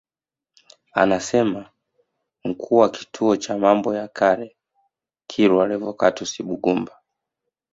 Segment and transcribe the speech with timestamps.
[0.93, 1.69] Anasema
[2.43, 4.55] Mkuu wa Kituo cha Mambo ya Kale
[5.27, 6.97] Kilwa Revocatus Bugumba